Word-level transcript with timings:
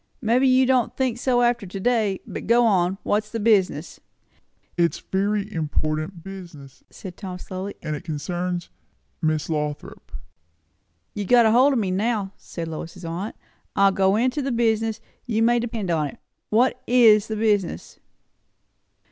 "Maybe 0.19 0.47
you 0.47 0.65
won't 0.65 0.97
think 0.97 1.19
so 1.19 1.43
after 1.43 1.67
to 1.67 1.79
day. 1.79 2.21
But 2.25 2.47
go 2.47 2.65
on. 2.65 2.97
What's 3.03 3.29
the 3.29 3.39
business?" 3.39 3.99
"It 4.75 4.95
is 4.95 4.99
very 5.11 5.53
important 5.53 6.23
business," 6.23 6.83
said 6.89 7.15
Tom 7.15 7.37
slowly; 7.37 7.75
"and 7.83 7.95
it 7.95 8.03
concerns 8.03 8.71
Miss 9.21 9.47
Lothrop." 9.47 10.11
"You 11.13 11.25
have 11.25 11.29
got 11.29 11.51
hold 11.51 11.73
of 11.73 11.77
me 11.77 11.91
now," 11.91 12.33
said 12.35 12.67
Lois's 12.67 13.05
aunt. 13.05 13.35
"I'll 13.75 13.91
go 13.91 14.15
into 14.15 14.41
the 14.41 14.51
business, 14.51 15.01
you 15.27 15.43
may 15.43 15.59
depend 15.59 15.91
upon 15.91 16.07
it. 16.07 16.17
What 16.49 16.81
is 16.87 17.27
the 17.27 17.35
business?" 17.37 17.99